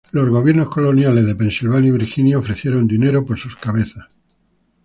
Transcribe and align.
Los 0.11 0.27
gobiernos 0.29 0.67
coloniales 0.69 1.27
de 1.27 1.35
Pensilvania 1.35 1.89
y 1.89 1.91
Virginia 1.91 2.39
ofrecieron 2.39 2.87
dinero 2.87 3.23
por 3.23 3.37
sus 3.37 3.55
cabezas. 3.55 4.05